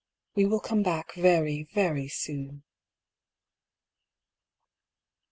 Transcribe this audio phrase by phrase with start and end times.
[0.33, 2.63] We will come back very, very soon